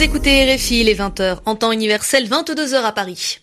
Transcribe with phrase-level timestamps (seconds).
[0.00, 3.40] Vous écoutez RFI, les 20h, en temps universel, 22h à Paris.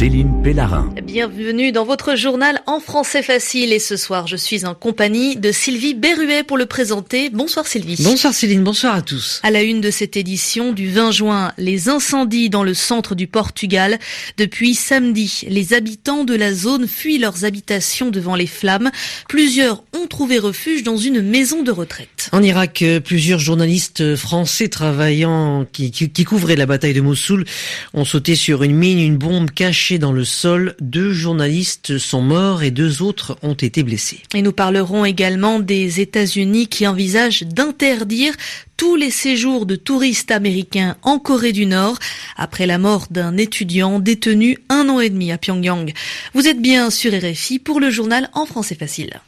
[0.00, 0.88] Céline Pellarin.
[1.04, 3.70] Bienvenue dans votre journal en français facile.
[3.70, 7.28] Et ce soir, je suis en compagnie de Sylvie Berruet pour le présenter.
[7.28, 8.02] Bonsoir Sylvie.
[8.02, 9.40] Bonsoir Céline, bonsoir à tous.
[9.42, 13.26] À la une de cette édition du 20 juin, les incendies dans le centre du
[13.26, 13.98] Portugal.
[14.38, 18.90] Depuis samedi, les habitants de la zone fuient leurs habitations devant les flammes.
[19.28, 22.30] Plusieurs ont trouvé refuge dans une maison de retraite.
[22.32, 27.44] En Irak, euh, plusieurs journalistes français travaillant qui, qui, qui couvraient la bataille de Mossoul
[27.92, 30.74] ont sauté sur une mine, une bombe cachée dans le sol.
[30.80, 34.20] Deux journalistes sont morts et deux autres ont été blessés.
[34.34, 38.34] Et nous parlerons également des États-Unis qui envisagent d'interdire
[38.76, 41.98] tous les séjours de touristes américains en Corée du Nord
[42.36, 45.92] après la mort d'un étudiant détenu un an et demi à Pyongyang.
[46.34, 49.20] Vous êtes bien sur RFI pour le journal en français facile.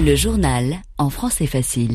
[0.00, 1.92] Le journal en français facile.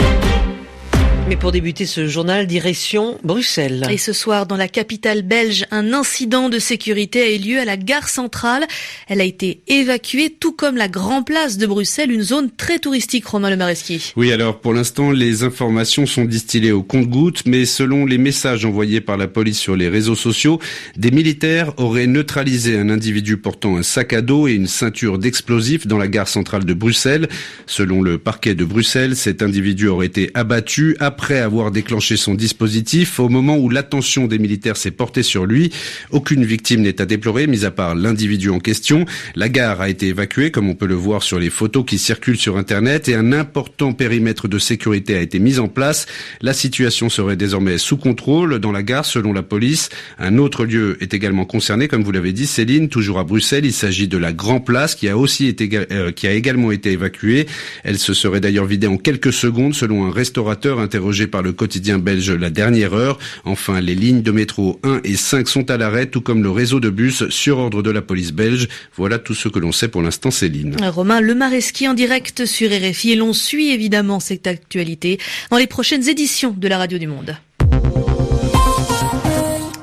[1.28, 3.88] Mais pour débuter ce journal, direction Bruxelles.
[3.90, 7.64] Et ce soir, dans la capitale belge, un incident de sécurité a eu lieu à
[7.64, 8.66] la gare centrale.
[9.08, 13.26] Elle a été évacuée, tout comme la Grand Place de Bruxelles, une zone très touristique,
[13.28, 14.00] Romain Le Maresquier.
[14.18, 19.00] Oui, alors pour l'instant, les informations sont distillées au compte-gouttes, mais selon les messages envoyés
[19.00, 20.60] par la police sur les réseaux sociaux,
[20.98, 25.88] des militaires auraient neutralisé un individu portant un sac à dos et une ceinture d'explosifs
[25.88, 27.30] dans la gare centrale de Bruxelles.
[27.68, 33.20] Selon le parquet de Bruxelles, cet individu aurait été abattu après avoir déclenché son dispositif
[33.20, 35.70] au moment où l'attention des militaires s'est portée sur lui.
[36.10, 39.06] Aucune victime n'est à déplorer, mis à part l'individu en question.
[39.36, 42.38] La gare a été évacuée, comme on peut le voir sur les photos qui circulent
[42.38, 46.06] sur Internet, et un important périmètre de sécurité a été mis en place.
[46.40, 49.90] La situation serait désormais sous contrôle dans la gare, selon la police.
[50.18, 53.66] Un autre lieu est également concerné, comme vous l'avez dit, Céline, toujours à Bruxelles.
[53.66, 56.94] Il s'agit de la Grand Place, qui a aussi été, euh, qui a également été
[56.94, 57.48] évacuée.
[57.84, 62.00] Elle se serait d'ailleurs vidée en quelques secondes, selon un restaurateur interrogé par le quotidien
[62.00, 63.18] belge La Dernière Heure.
[63.44, 66.80] Enfin, les lignes de métro 1 et 5 sont à l'arrêt, tout comme le réseau
[66.80, 68.68] de bus sur ordre de la police belge.
[68.96, 70.76] Voilà tout ce que l'on sait pour l'instant, Céline.
[70.82, 75.20] Romain Le Maresquier en direct sur RFI et l'on suit évidemment cette actualité
[75.50, 77.36] dans les prochaines éditions de la Radio du Monde.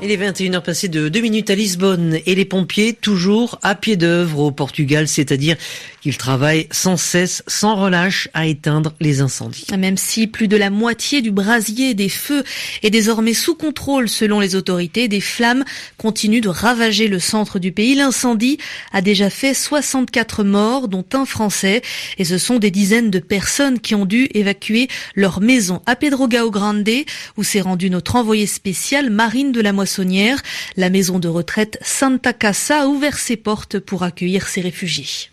[0.09, 3.97] Il est 21h passées de 2 minutes à Lisbonne et les pompiers toujours à pied
[3.97, 5.59] d'œuvre au Portugal, c'est-à-dire
[6.01, 9.67] qu'ils travaillent sans cesse, sans relâche à éteindre les incendies.
[9.77, 12.43] Même si plus de la moitié du brasier des feux
[12.83, 15.65] est désormais sous contrôle selon les autorités, des flammes
[15.99, 17.95] continuent de ravager le centre du pays.
[17.95, 18.57] L'incendie
[18.93, 21.83] a déjà fait 64 morts, dont un Français,
[22.17, 26.29] et ce sont des dizaines de personnes qui ont dû évacuer leur maison à Pedro
[26.29, 26.89] Grande,
[27.37, 29.75] où s'est rendu notre envoyé spécial Marine de la
[30.77, 35.31] La maison de retraite Santa Casa a ouvert ses portes pour accueillir ces réfugiés.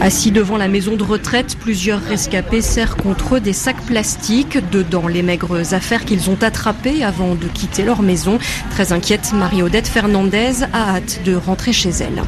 [0.00, 5.06] Assis devant la maison de retraite, plusieurs rescapés serrent contre eux des sacs plastiques, dedans
[5.06, 8.38] les maigres affaires qu'ils ont attrapées avant de quitter leur maison.
[8.70, 12.22] Très inquiète, Marie-Odette Fernandez a hâte de rentrer chez elle.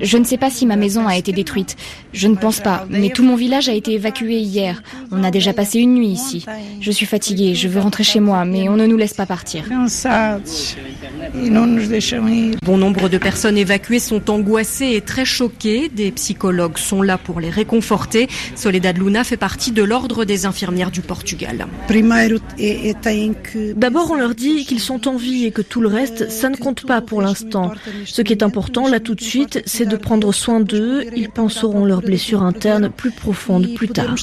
[0.00, 1.76] Je ne sais pas si ma maison a été détruite.
[2.12, 2.86] Je ne pense pas.
[2.90, 4.82] Mais tout mon village a été évacué hier.
[5.10, 6.44] On a déjà passé une nuit ici.
[6.80, 7.54] Je suis fatiguée.
[7.54, 9.64] Je veux rentrer chez moi, mais on ne nous laisse pas partir.
[12.62, 15.88] Bon nombre de personnes évacuées sont angoissées et très choquées.
[15.88, 18.28] Des psychologues sont là pour les réconforter.
[18.54, 21.66] Soledad Luna fait partie de l'ordre des infirmières du Portugal.
[23.76, 26.56] D'abord, on leur dit qu'ils sont en vie et que tout le reste, ça ne
[26.56, 27.72] compte pas pour l'instant.
[28.04, 31.04] Ce qui est important là tout de suite, c'est de prendre soin d'eux.
[31.14, 34.14] Ils penseront leurs blessures internes plus profondes plus tard.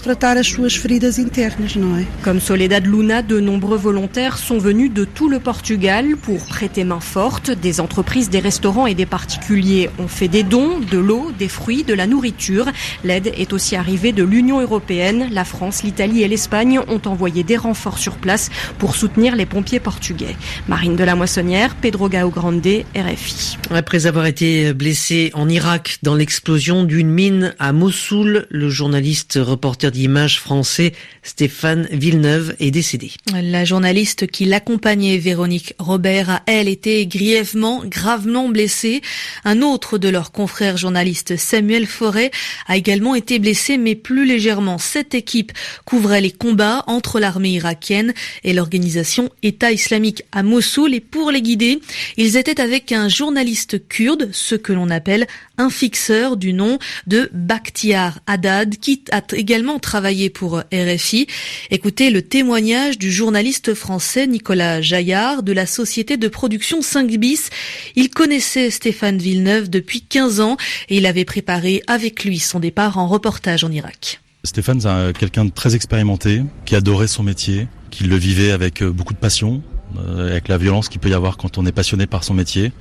[2.23, 6.99] Comme Soledad Luna, de nombreux volontaires sont venus de tout le Portugal pour prêter main
[6.99, 7.51] forte.
[7.51, 11.83] Des entreprises, des restaurants et des particuliers ont fait des dons, de l'eau, des fruits,
[11.83, 12.65] de la nourriture.
[13.03, 15.27] L'aide est aussi arrivée de l'Union européenne.
[15.31, 19.79] La France, l'Italie et l'Espagne ont envoyé des renforts sur place pour soutenir les pompiers
[19.79, 20.35] portugais.
[20.67, 22.61] Marine de la Moissonnière, Pedro Gao Grande,
[22.95, 23.57] RFI.
[23.71, 29.91] Après avoir été blessé en Irak dans l'explosion d'une mine à Mossoul, le journaliste reporter
[29.91, 33.11] d'images français Stéphane Villeneuve est décédé.
[33.31, 39.01] La journaliste qui l'accompagnait, Véronique Robert, a elle été grièvement, gravement blessée.
[39.45, 42.31] Un autre de leurs confrères journalistes, Samuel Forêt,
[42.67, 44.79] a également été blessé, mais plus légèrement.
[44.79, 45.51] Cette équipe
[45.85, 48.13] couvrait les combats entre l'armée irakienne
[48.43, 50.95] et l'organisation État islamique à Mossoul.
[50.95, 51.79] Et pour les guider,
[52.17, 55.27] ils étaient avec un journaliste kurde, ce que l'on appelle
[55.57, 61.27] un fixeur du nom de Bakhtiar Haddad, qui a également travaillé pour RFI.
[61.71, 67.49] Écoutez le témoignage du journaliste français Nicolas Jaillard de la société de production 5 bis.
[67.95, 70.57] Il connaissait Stéphane Villeneuve depuis 15 ans
[70.89, 74.21] et il avait préparé avec lui son départ en reportage en Irak.
[74.43, 78.91] Stéphane, c'est quelqu'un de très expérimenté, qui adorait son métier, qui le vivait avec euh,
[78.91, 79.61] beaucoup de passion,
[79.97, 82.73] euh, avec la violence qu'il peut y avoir quand on est passionné par son métier.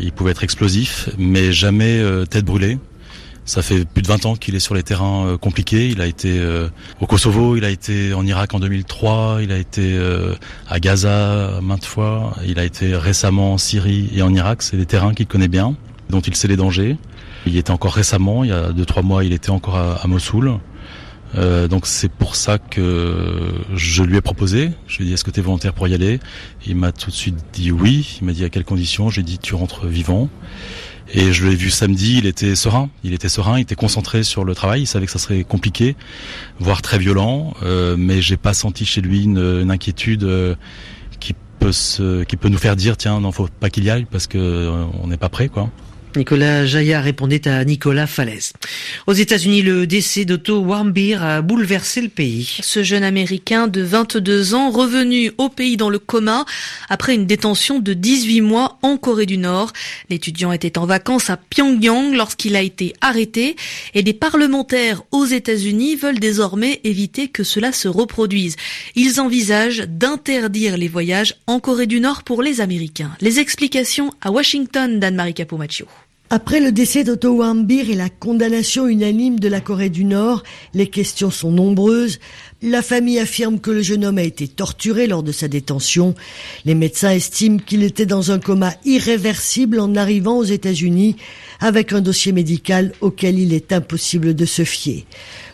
[0.00, 2.78] Il pouvait être explosif, mais jamais euh, tête brûlée.
[3.44, 5.90] Ça fait plus de 20 ans qu'il est sur les terrains compliqués.
[5.90, 6.42] Il a été
[6.98, 10.00] au Kosovo, il a été en Irak en 2003, il a été
[10.66, 14.62] à Gaza maintes fois, il a été récemment en Syrie et en Irak.
[14.62, 15.76] C'est des terrains qu'il connaît bien,
[16.08, 16.96] dont il sait les dangers.
[17.44, 20.58] Il était encore récemment, il y a 2-3 mois, il était encore à Mossoul.
[21.36, 24.70] Euh, donc c'est pour ça que je lui ai proposé.
[24.86, 26.20] Je lui ai dit est-ce que tu es volontaire pour y aller?
[26.66, 28.18] Il m'a tout de suite dit oui.
[28.20, 29.10] Il m'a dit à quelles conditions?
[29.10, 30.28] J'ai dit tu rentres vivant.
[31.12, 34.42] Et je l'ai vu samedi, il était serein, il était serein, il était concentré sur
[34.44, 35.96] le travail, il savait que ça serait compliqué,
[36.58, 40.54] voire très violent, euh, mais j'ai pas senti chez lui une, une inquiétude euh,
[41.20, 44.06] qui peut se, qui peut nous faire dire tiens non faut pas qu'il y aille
[44.10, 45.70] parce que euh, on n'est pas prêt quoi.
[46.16, 48.52] Nicolas Jaya répondait à Nicolas Falaise.
[49.06, 52.58] Aux États-Unis, le décès d'Otto Warmbier a bouleversé le pays.
[52.62, 56.44] Ce jeune Américain de 22 ans, revenu au pays dans le coma
[56.88, 59.72] après une détention de 18 mois en Corée du Nord.
[60.10, 63.56] L'étudiant était en vacances à Pyongyang lorsqu'il a été arrêté
[63.94, 68.56] et des parlementaires aux États-Unis veulent désormais éviter que cela se reproduise.
[68.94, 73.10] Ils envisagent d'interdire les voyages en Corée du Nord pour les Américains.
[73.20, 75.86] Les explications à Washington d'Anne-Marie Capomaccio.
[76.36, 80.42] Après le décès d'Otto Warmbier et la condamnation unanime de la Corée du Nord,
[80.74, 82.18] les questions sont nombreuses.
[82.60, 86.16] La famille affirme que le jeune homme a été torturé lors de sa détention.
[86.64, 91.14] Les médecins estiment qu'il était dans un coma irréversible en arrivant aux États-Unis
[91.60, 95.06] avec un dossier médical auquel il est impossible de se fier.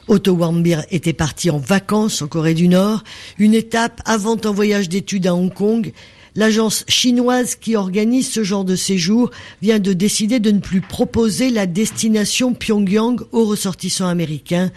[0.09, 3.05] Otto Warmbier était parti en vacances en Corée du Nord,
[3.37, 5.93] une étape avant un voyage d'études à Hong Kong.
[6.37, 9.31] L'agence chinoise qui organise ce genre de séjour
[9.63, 14.71] vient de décider de ne plus proposer la destination Pyongyang aux ressortissants américains.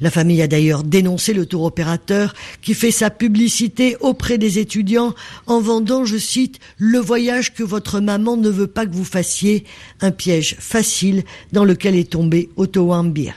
[0.00, 5.14] La famille a d'ailleurs dénoncé le tour opérateur qui fait sa publicité auprès des étudiants
[5.46, 9.64] en vendant, je cite, le voyage que votre maman ne veut pas que vous fassiez,
[10.00, 13.32] un piège facile dans lequel est tombé Otto Warmbier.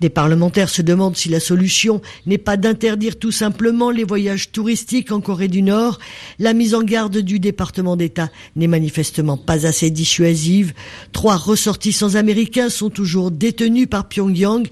[0.00, 5.12] Des parlementaires se demandent si la solution n'est pas d'interdire tout simplement les voyages touristiques
[5.12, 5.98] en Corée du Nord.
[6.38, 10.74] La mise en garde du département d'État n'est manifestement pas assez dissuasive.
[11.12, 14.66] Trois ressortissants américains sont toujours détenus par Pyongyang.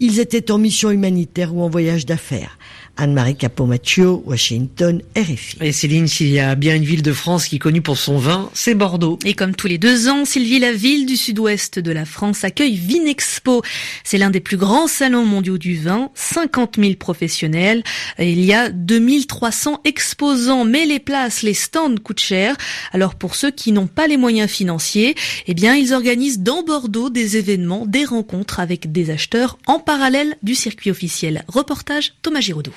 [0.00, 2.58] Ils étaient en mission humanitaire ou en voyage d'affaires.
[2.98, 5.56] Anne-Marie Capomaccio, Washington, RFI.
[5.60, 8.18] Et Céline, s'il y a bien une ville de France qui est connue pour son
[8.18, 9.20] vin, c'est Bordeaux.
[9.24, 12.74] Et comme tous les deux ans, Sylvie, la ville du sud-ouest de la France accueille
[12.74, 13.62] Vinexpo.
[14.02, 17.84] C'est l'un des plus grands salons mondiaux du vin, 50 000 professionnels.
[18.18, 22.56] Il y a 2300 exposants, mais les places, les stands coûtent cher.
[22.92, 25.14] Alors pour ceux qui n'ont pas les moyens financiers,
[25.46, 30.36] eh bien, ils organisent dans Bordeaux des événements, des rencontres avec des acheteurs en parallèle
[30.42, 31.44] du circuit officiel.
[31.46, 32.74] Reportage Thomas Giraudot.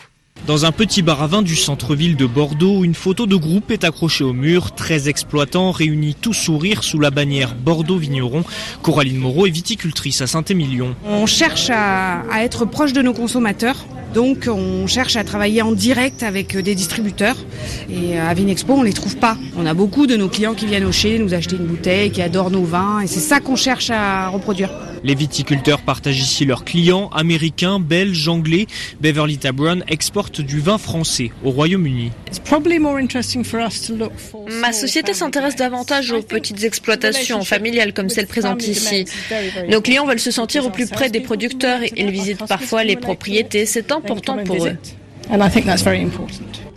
[0.47, 3.83] Dans un petit bar à vin du centre-ville de Bordeaux, une photo de groupe est
[3.83, 4.71] accrochée au mur.
[4.71, 8.43] 13 exploitants réunis tous sourire sous la bannière Bordeaux Vigneron.
[8.81, 10.95] Coraline Moreau est viticultrice à Saint-Émilion.
[11.05, 13.85] On cherche à, être proche de nos consommateurs.
[14.15, 17.37] Donc on cherche à travailler en direct avec des distributeurs.
[17.89, 19.37] Et à Vinexpo, on les trouve pas.
[19.57, 22.21] On a beaucoup de nos clients qui viennent au chez nous acheter une bouteille, qui
[22.23, 23.01] adorent nos vins.
[23.01, 24.71] Et c'est ça qu'on cherche à reproduire.
[25.03, 28.67] Les viticulteurs partagent ici leurs clients américains, belges, anglais.
[28.99, 32.11] Beverly Tabron exporte du vin français au Royaume-Uni.
[34.61, 39.05] Ma société s'intéresse davantage aux petites exploitations familiales comme celles présentes ici.
[39.69, 41.79] Nos clients veulent se sentir au plus près des producteurs.
[41.95, 43.65] Ils visitent parfois les propriétés.
[43.65, 44.77] C'est important pour eux.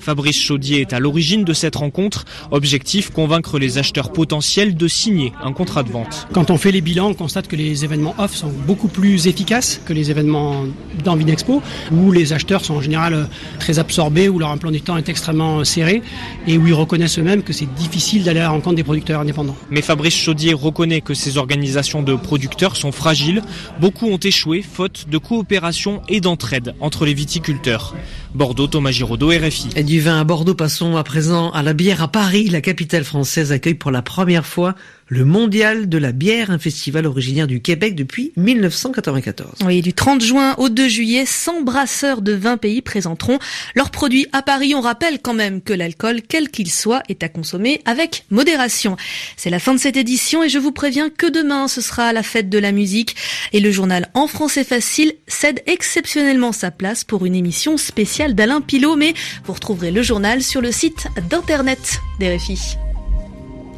[0.05, 2.27] Fabrice Chaudier est à l'origine de cette rencontre.
[2.51, 6.29] Objectif, convaincre les acheteurs potentiels de signer un contrat de vente.
[6.35, 9.81] Quand on fait les bilans, on constate que les événements off sont beaucoup plus efficaces
[9.87, 10.67] que les événements
[11.03, 14.99] dans Vinexpo, où les acheteurs sont en général très absorbés, où leur emploi du temps
[14.99, 16.03] est extrêmement serré,
[16.47, 19.57] et où ils reconnaissent eux-mêmes que c'est difficile d'aller à la rencontre des producteurs indépendants.
[19.71, 23.41] Mais Fabrice Chaudier reconnaît que ces organisations de producteurs sont fragiles.
[23.81, 27.95] Beaucoup ont échoué, faute de coopération et d'entraide entre les viticulteurs.
[28.35, 29.69] Bordeaux, Thomas Giraudot, RFI.
[29.95, 32.49] Du vin à Bordeaux, passons à présent à la bière à Paris.
[32.49, 34.75] La capitale française accueille pour la première fois
[35.09, 39.59] le Mondial de la bière, un festival originaire du Québec depuis 1994.
[39.65, 43.39] Oui, du 30 juin au 2 juillet, 100 brasseurs de 20 pays présenteront
[43.75, 44.75] leurs produits à Paris.
[44.75, 48.97] On rappelle quand même que l'alcool, quel qu'il soit, est à consommer avec modération.
[49.37, 52.23] C'est la fin de cette édition et je vous préviens que demain, ce sera la
[52.23, 53.17] fête de la musique
[53.53, 58.61] et le journal En français facile cède exceptionnellement sa place pour une émission spéciale d'Alain
[58.61, 62.77] Pilot, mais vous retrouverez le journal sur le site d'internet des RFI.